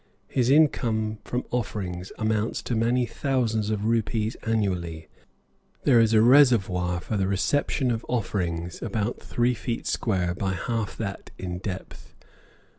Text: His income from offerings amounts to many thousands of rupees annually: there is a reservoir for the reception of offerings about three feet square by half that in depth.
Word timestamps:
His 0.29 0.49
income 0.49 1.19
from 1.23 1.43
offerings 1.51 2.11
amounts 2.17 2.63
to 2.63 2.75
many 2.75 3.05
thousands 3.05 3.69
of 3.69 3.85
rupees 3.85 4.33
annually: 4.41 5.09
there 5.83 5.99
is 5.99 6.11
a 6.11 6.23
reservoir 6.23 6.99
for 6.99 7.17
the 7.17 7.27
reception 7.27 7.91
of 7.91 8.03
offerings 8.09 8.81
about 8.81 9.19
three 9.21 9.53
feet 9.53 9.85
square 9.85 10.33
by 10.33 10.53
half 10.53 10.97
that 10.97 11.29
in 11.37 11.59
depth. 11.59 12.15